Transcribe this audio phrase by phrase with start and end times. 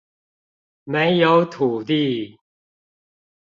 [0.85, 2.39] 沒有土地！